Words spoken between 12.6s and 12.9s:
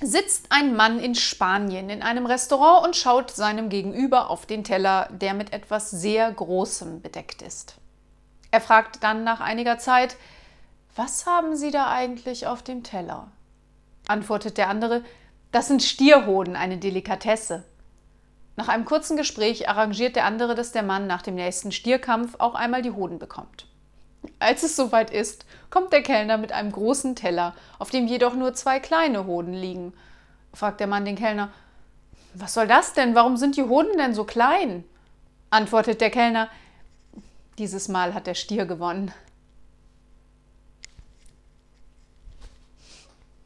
dem